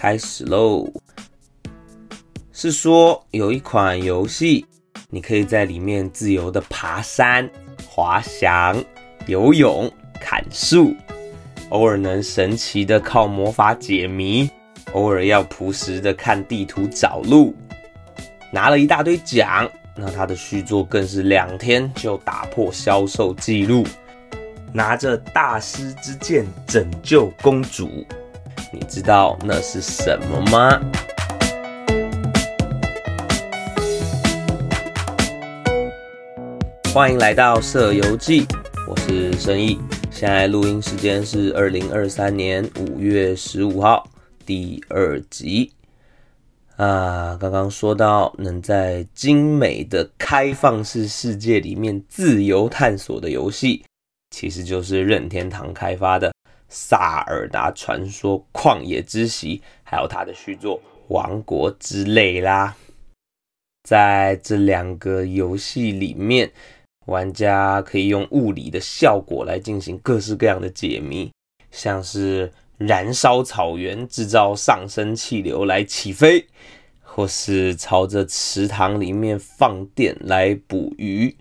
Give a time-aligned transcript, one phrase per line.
[0.00, 0.88] 开始喽。
[2.52, 4.64] 是说有一款游戏，
[5.10, 7.50] 你可以在里面自由的爬山、
[7.84, 8.80] 滑翔、
[9.26, 9.90] 游泳、
[10.20, 10.94] 砍树，
[11.70, 14.48] 偶尔能神奇的靠魔法解谜，
[14.92, 17.52] 偶尔要朴实的看地图找路，
[18.52, 19.68] 拿了一大堆奖。
[19.96, 23.84] 那他的续作更是两天就打破销售记录，
[24.72, 28.06] 拿着大师之剑拯救公主。
[28.70, 30.78] 你知道那是什么吗？
[36.92, 38.46] 欢迎来到社游记，
[38.86, 39.78] 我是申毅。
[40.10, 44.06] 现在录音时间是二零二三年五月十五号，
[44.44, 45.72] 第二集。
[46.76, 53.82] 啊，刚刚说到能在精美的开放式世界里面自由探索的游戏，
[54.30, 56.28] 其实就是任天堂开发的
[56.68, 60.78] 《萨尔达传说：旷野之息》，还有它的续作
[61.08, 62.76] 《王国之泪》啦。
[63.84, 66.50] 在这两个游戏里面，
[67.06, 71.30] 玩家可以用物理的效果来进行各式各样的解谜，
[71.70, 72.52] 像是。
[72.78, 76.46] 燃烧草原，制造上升气流来起飞，
[77.02, 81.36] 或是朝着池塘里面放电来捕鱼，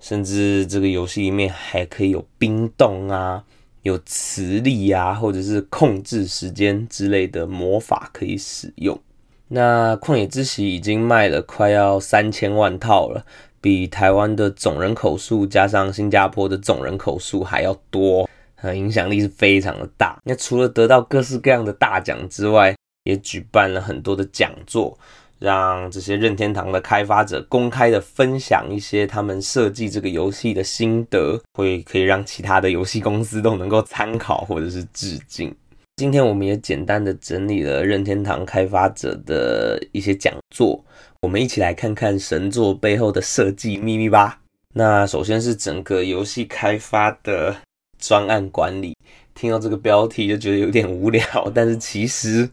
[0.00, 3.44] 甚至这个游戏里面还可以有冰冻啊，
[3.84, 9.00] 有磁力啊，或者是控制时间之类的魔法可以使用。
[9.48, 13.24] 那《旷野之息》已经卖了快要三千万套了，
[13.60, 18.28] 比台湾的总人口数加上新加坡的总人口数还要多。
[18.74, 20.18] 影响力是非常的大。
[20.24, 24.98] 那除了得到各式各样的大奖之外，也举办了很多的讲座，
[25.38, 35.54] 让这些任天堂的开发者公开的分享一些他们设计这个游戏的心得，会可以让其他的游戏公司都能够参考或者是致敬。
[35.96, 40.84] 今天我们也简单的整理了任天堂开发者的一些讲座，
[41.20, 44.40] 我们一起来看看神作背后的设计秘密吧。
[44.72, 47.56] 那首先是整个游戏开发的。
[47.96, 48.94] 专案管理，
[49.34, 52.46] 听到这个标题就觉得有点无聊，但是其实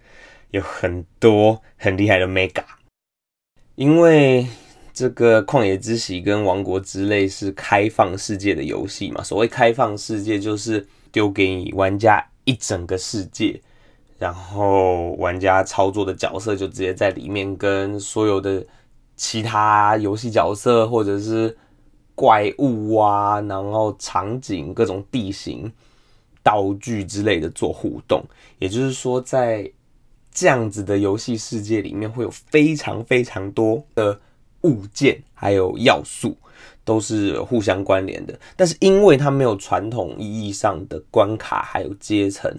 [0.51, 2.63] 有很多很厉害的 mega。
[3.75, 4.47] 因为
[4.93, 13.59] 这个《旷野之息》跟《王国之泪》是开放世界的游戏嘛，所谓开放世界就是丢给你玩家一整个世界，
[14.17, 18.65] 然后玩家操作的角色就直接在里面跟所有的
[19.15, 21.57] 其他游戏角色或者是。
[22.13, 25.71] 怪物啊，然后场景、各种地形、
[26.43, 28.23] 道具之类的做互动，
[28.59, 29.67] 也就是说，在
[30.33, 34.19] 这样子的游戏世界里面，会有非常非常多的
[34.61, 36.35] 物件还有要素，
[36.83, 38.39] 都是互相关联的。
[38.55, 42.51] 但是，因为它没有传统意义上的关卡还有阶层，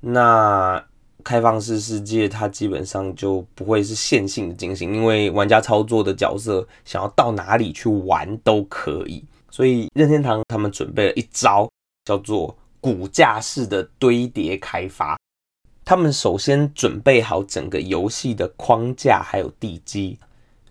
[0.00, 0.84] 那。
[1.24, 9.24] 开放式世界，它基本上就不会是线性的进行，因为玩家操作的角色想要到哪里去玩都可以。
[9.50, 11.68] 所以任天堂他们准备了一招，
[12.04, 15.18] 叫做骨架式的堆叠开发。
[15.86, 20.18] 他们首先准备好整个游戏的框架还有地基，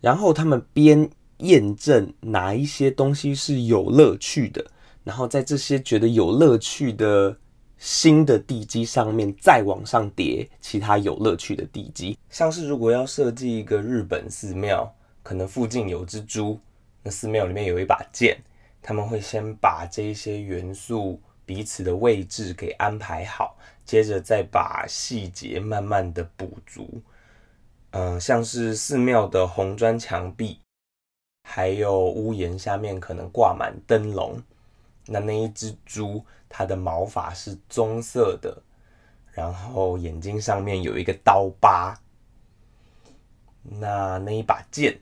[0.01, 4.63] 然后他们边验证哪一些东西是有乐趣的，
[5.05, 7.37] 然后在这些觉得有乐趣的。
[7.77, 14.89] 新的地基上面再往上叠其他有乐趣的地基，像是如果要设计一个日本寺庙，
[15.21, 16.57] 可能附近有只猪，
[17.03, 18.37] 那寺庙里面有一把剑，
[18.81, 27.01] 他们会先把这些元素彼此的位置给安排好，接着再把细节慢慢的补足。
[27.91, 30.59] 嗯，像是寺庙的红砖墙壁，
[31.43, 34.41] 还有屋檐下面可能挂满灯笼。
[35.05, 38.61] 那那一只猪，它的毛发是棕色的，
[39.31, 41.97] 然后眼睛上面有一个刀疤。
[43.61, 44.99] 那那一把剑，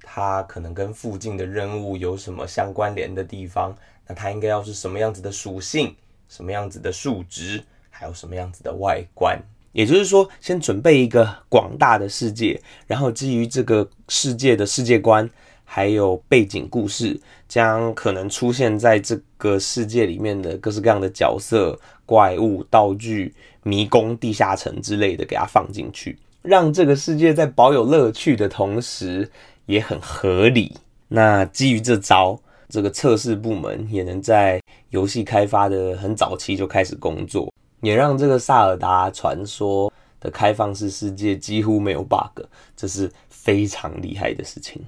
[0.00, 3.76] 它可能跟附近的任务有什么相关联的地方？
[4.06, 5.94] 那它应该要是什么样子的属性？
[6.28, 7.62] 什么样子的数值？
[7.92, 9.40] 还有什么样子的外观？
[9.70, 15.30] 也就是说，先准备一个广大的世界，然后基于这个世界的世界观。
[15.64, 17.18] 还有背景故事，
[17.48, 29.30] 将可能出现在这个世界里面的各式各样的角色、怪物、道具、迷宫、地下城之类的，给它放进去，让这个世界在保有乐趣的同时，
[29.64, 30.76] 也很合理。
[31.08, 34.60] 那基于这招，这个测试部门也能在
[34.90, 37.50] 游戏开发的很早期就开始工作，
[37.82, 42.44] 也让这个萨尔达传说的开放式世界几乎没有 bug，
[42.74, 44.82] 这是非常厉害的事情。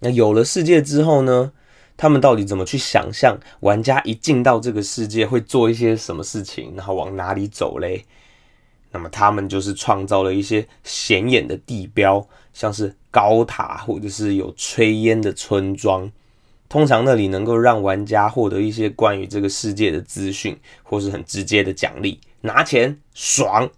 [0.00, 1.52] 那有了世界之后呢？
[1.96, 8.04] 他们到底怎么去想象玩家一进到这个世界会做一些什么事情，然后往哪里走嘞？
[8.90, 16.10] 那么他们就是创造了一些显眼的地标，像是高塔或者是有炊烟的村庄。
[16.68, 23.70] 通常那里能够让玩家获得一些关于这个世界的资讯，或是很直接的奖励，拿钱爽。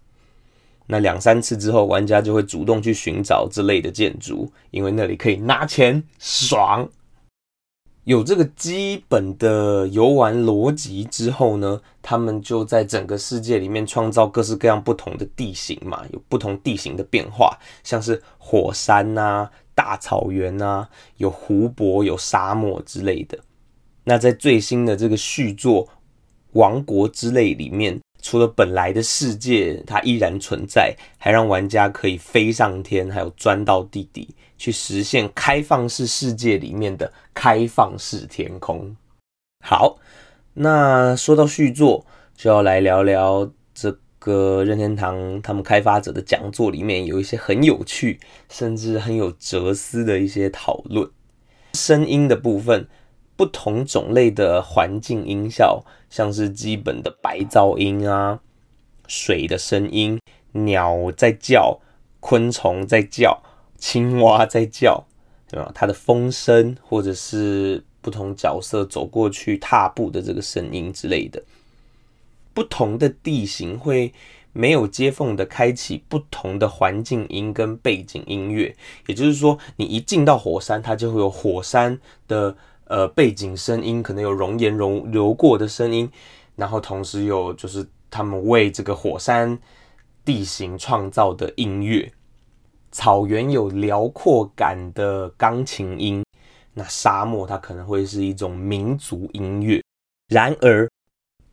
[0.87, 6.87] 那两三次之后，玩家就会主动去寻找这类的建筑，因为那里可以拿钱爽。
[8.05, 23.37] 有这个基本的游玩逻辑之后呢，他们就在整个世界里面创造各式各样不同的地形嘛，有不同地形的变化，像是火山呐、大草原啊，有湖泊、有沙漠之类的。
[24.03, 25.85] 那在最新的这个续作
[26.53, 28.01] 《王国之泪》里面。
[28.19, 34.27] 除了本来的世界它依然存在，还让玩家可以飞上天，还有钻到地底，
[34.57, 38.93] 去实现开放式世界里面的开放式天空。
[39.63, 39.97] 好，
[40.55, 43.97] 那说到续作，就要来聊聊这
[44.27, 48.19] 个任天堂他们开发者的讲座里面有一些很有趣，
[48.49, 51.09] 甚至很有哲思的一些讨论。
[51.73, 52.87] 声音的部分。
[53.37, 58.39] 不同种类的环境音效，像是基本的白噪音啊、
[59.07, 60.19] 水的声音、
[60.53, 61.79] 鸟在叫、
[62.19, 63.39] 昆虫在叫、
[63.77, 65.05] 青蛙在叫，
[65.47, 65.71] 对吧？
[65.75, 71.39] 它的风声，或者是不同角色走过去踏步的这个声音之类的。
[72.57, 74.11] 不同的地形会
[74.51, 78.75] 没有接缝的开启不同的环境音跟背景音乐，
[79.05, 82.57] 也就是说，你一进到火山，它就会有火山的。
[82.89, 86.09] 呃，背景声音可能有熔岩融流过的声音，
[86.55, 89.59] 然后同时有就是他们为这个火山
[90.23, 92.09] 地形创造的音乐。
[92.93, 96.23] 草原有辽阔感的钢琴音，
[96.73, 99.83] 那沙漠它可能会是一种民族音乐。
[100.29, 100.89] 然而，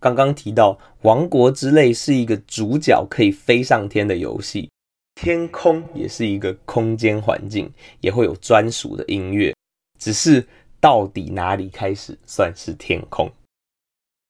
[0.04, 4.68] 刚刚提到《王国之泪》是一个主角可以飞上天的游戏，
[5.14, 7.72] 天空也是一个空间环境，
[8.02, 9.54] 也会有专属的音乐，
[9.98, 10.46] 只是。
[10.80, 13.26] 到底哪里开始算是天空？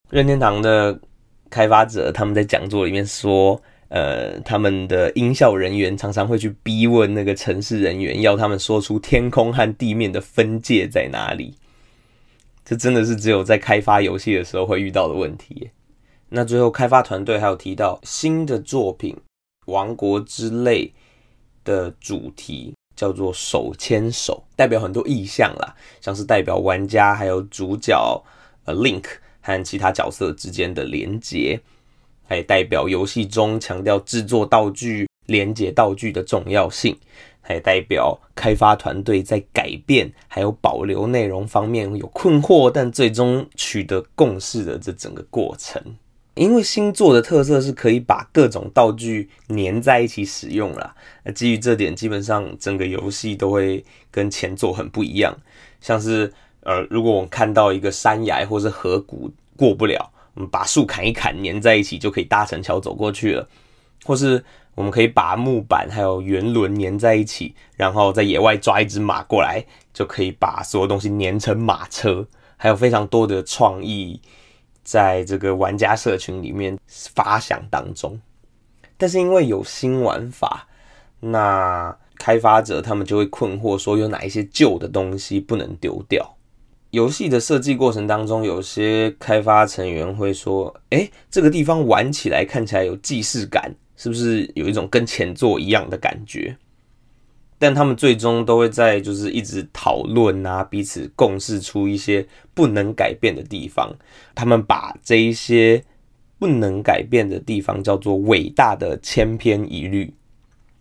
[0.08, 0.96] 任天堂的
[1.50, 11.52] 开发者他们在讲座里面说，呃，他们的音效人员常常会去逼问那个城市人员，要他们说出天空和地面的分界在哪里。
[12.64, 15.70] 这真的是只有在开发游戏的时候会遇到的问题。
[16.28, 19.14] 那最后开发团队还有提到新的作品
[19.66, 20.86] 《王国之泪》
[21.64, 22.74] 的主题。
[22.96, 28.24] 叫做手牵手，代表很多意象啦，像是代表玩家还有主角
[28.66, 29.04] 呃 Link
[29.40, 31.60] 和其他角色之间的连结，
[32.22, 36.96] 还代表游戏中强调制作道具、连接道具的重要性，
[37.44, 45.80] 还代表开发团队在改变还有保留内容方面有困惑，但最终取得共识的这整个过程。
[46.34, 50.92] 因为星座的特色是可以把各种道具粘在一起使用啦。
[51.22, 55.32] 那基于这点，基本上整个游戏都会跟前作很不一样。
[55.80, 56.32] 像是
[56.62, 63.48] 呃，如果我们看到一个山崖或是河谷过不了，我们把树砍一砍，粘在一起就可以搭成桥走过去了。
[64.04, 64.44] 或是
[64.74, 72.26] 我们可以把木板还有圆轮粘在一起，然后在野外抓一只马过来，就可以把所有东西粘成马车。
[72.56, 74.20] 还有非常多的创意。
[74.82, 78.20] 在这个玩家社群里面发想当中，
[78.98, 80.68] 但是因为有新玩法，
[81.20, 86.36] 那开发者他们就会困惑，说有哪一些旧的东西不能丢掉。
[86.90, 96.56] 游戏的设计过程当中，有些开发成员会说：“哎，这个地方玩起来看起来有既视感，是不是有一种跟前作一样的感觉？”
[97.56, 103.94] 但他们最终都会在就是一直讨论啊，彼此共识出一些不能改变的地方。
[104.34, 105.82] 他们把这一些
[106.38, 110.12] 不能改变的地方叫做伟大的千篇一律，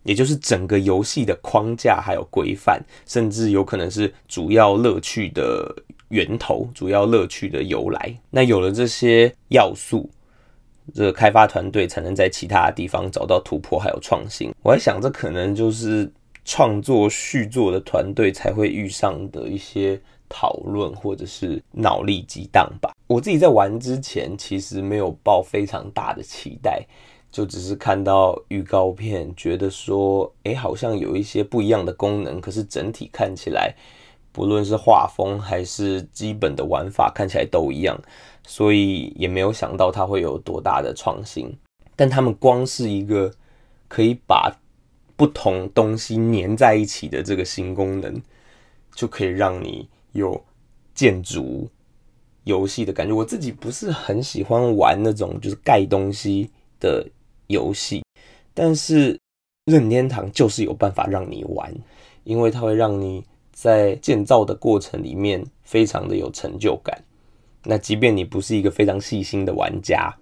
[0.02, 5.74] 也就是整个游戏的框架还有规范，甚至有可能是主要乐趣的
[6.08, 8.14] 源头、主要乐趣的由来。
[8.28, 10.10] 那有了这些要素，
[10.92, 14.52] 这个开发团队才能在其他地方找到突破还有创新。
[14.62, 16.12] 我在想，这可能就是。
[16.46, 19.98] 创作续作的团队才会遇上的一些
[20.28, 22.92] 讨论或者是脑力激荡吧。
[23.06, 26.86] 我自己在玩之前其实没有抱非常大的期待，
[27.32, 33.74] 就只是看到预告片，觉得说，哎，好像有一些不一样的功能，可是整体看起来，
[34.34, 37.96] 不论是画风还是基本的玩法，看起来都一样，
[38.44, 41.56] 所以也没有想到它会有多大的创新。
[41.94, 43.32] 但他们光是一个
[43.86, 44.52] 可以把
[45.14, 48.20] 不同东西粘在一起的这个新功能，
[48.92, 50.42] 就可以让你有
[50.96, 51.68] 建筑
[52.42, 53.14] 游戏的感觉。
[53.14, 56.50] 我自己不是很喜欢玩那种就是盖东西
[56.80, 57.06] 的
[57.46, 58.02] 游戏，
[58.52, 59.16] 但是
[59.66, 61.72] 任天堂就是有办法让你玩，
[62.24, 67.02] 因为它会让你在建造的过程里面非常的有成就感。
[67.64, 70.14] 那即便你不是一个非常细心的玩家，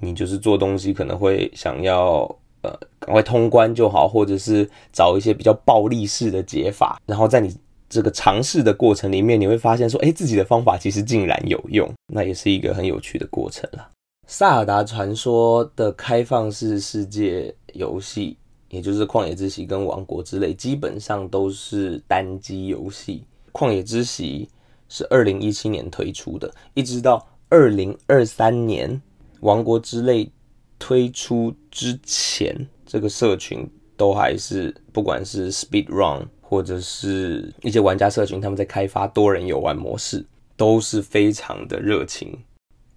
[0.00, 2.22] 你就是做东西可能会想要
[2.62, 7.54] 呃赶快通关就好，或者是找一些比较暴力式的解法，然后在你
[7.88, 13.90] 这个尝试的过程里面，你会发现说，哎，自己的方法其实竟然有用，那也是一个很有趣的过程了。
[14.26, 18.36] 萨尔达传说的开放式世界游戏，
[18.68, 23.24] 也就是旷野之息跟王国之泪，基本上都是单机游戏。
[23.52, 24.48] 旷野之息
[24.88, 29.00] 是二零一七年推出的，一直到二零二三年
[29.40, 30.30] 王国之泪
[30.78, 32.54] 推出之前，
[32.84, 40.24] 这个社群都还是不管是 Speed Run 或者是一些玩家社群，他们在开发多人游玩模式，
[40.56, 42.38] 都是非常的热情。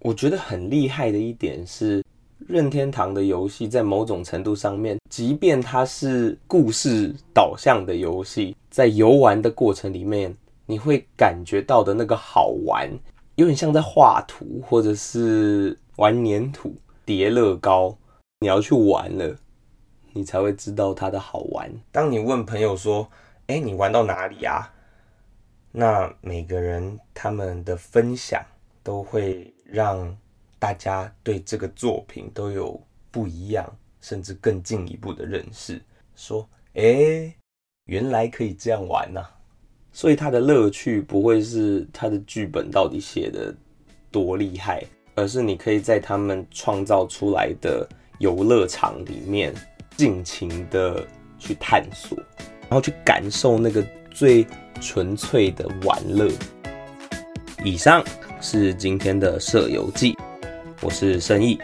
[0.01, 2.03] 我觉得很厉害的一点是，
[2.47, 12.89] 任天堂的游戏在某种程度上面，即便它是故事导向的游戏，在游玩的过程里面，你会感觉到的那个好玩，
[13.35, 17.95] 有点像在画图或者是玩粘土、叠乐高。
[18.39, 19.35] 你要去玩了，
[20.13, 21.69] 你才会知道它的好玩。
[21.91, 23.07] 当你问朋友说
[23.47, 24.71] ：“哎，你玩到哪里啊？”
[25.71, 28.43] 那每个人他们的分享
[28.81, 29.53] 都会。
[29.71, 30.17] 让
[30.59, 32.77] 大家对这个作品都有
[33.09, 33.65] 不一样，
[34.01, 35.81] 甚至更进一步的认识。
[36.15, 37.33] 说，哎，
[37.85, 39.23] 原来可以这样玩呐！
[39.93, 43.55] 所以它的乐趣不会是它的剧本到底写的
[44.11, 44.83] 多厉害，
[45.15, 47.87] 而是你可以在他们创造出来的
[48.19, 49.53] 游乐场里面
[49.95, 51.07] 尽情的
[51.39, 52.17] 去探索，
[52.63, 54.45] 然后去感受那个最
[54.81, 56.29] 纯粹的玩乐。
[57.63, 58.03] 以上。
[58.41, 60.17] 是今天的舍友记，
[60.81, 61.59] 我是生意，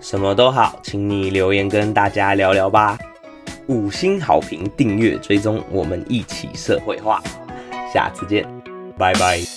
[0.00, 2.98] 什么都好，请你留言跟大家聊聊吧，
[3.66, 7.22] 五星好评，订阅追踪，我们一起社会化，
[7.92, 8.46] 下次见，
[8.96, 9.53] 拜拜。